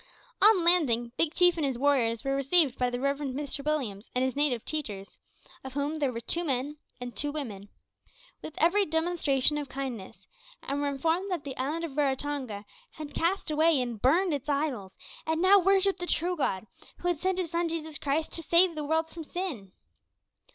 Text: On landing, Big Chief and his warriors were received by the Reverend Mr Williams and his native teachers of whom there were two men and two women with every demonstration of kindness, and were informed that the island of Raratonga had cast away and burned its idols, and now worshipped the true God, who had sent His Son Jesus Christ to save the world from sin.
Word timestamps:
On 0.41 0.63
landing, 0.65 1.11
Big 1.15 1.35
Chief 1.35 1.57
and 1.57 1.63
his 1.63 1.77
warriors 1.77 2.23
were 2.23 2.35
received 2.35 2.75
by 2.79 2.89
the 2.89 2.99
Reverend 2.99 3.35
Mr 3.35 3.63
Williams 3.63 4.09
and 4.15 4.23
his 4.23 4.35
native 4.35 4.65
teachers 4.65 5.19
of 5.63 5.73
whom 5.73 5.99
there 5.99 6.11
were 6.11 6.19
two 6.21 6.43
men 6.43 6.77
and 6.99 7.15
two 7.15 7.31
women 7.31 7.69
with 8.41 8.55
every 8.57 8.83
demonstration 8.83 9.59
of 9.59 9.69
kindness, 9.69 10.25
and 10.63 10.81
were 10.81 10.87
informed 10.89 11.29
that 11.29 11.43
the 11.43 11.55
island 11.55 11.83
of 11.83 11.95
Raratonga 11.99 12.65
had 12.93 13.13
cast 13.13 13.51
away 13.51 13.79
and 13.79 14.01
burned 14.01 14.33
its 14.33 14.49
idols, 14.49 14.97
and 15.27 15.39
now 15.39 15.59
worshipped 15.59 15.99
the 15.99 16.07
true 16.07 16.35
God, 16.35 16.65
who 16.97 17.07
had 17.07 17.19
sent 17.19 17.37
His 17.37 17.51
Son 17.51 17.67
Jesus 17.69 17.99
Christ 17.99 18.31
to 18.31 18.41
save 18.41 18.73
the 18.73 18.83
world 18.83 19.07
from 19.07 19.23
sin. 19.23 19.71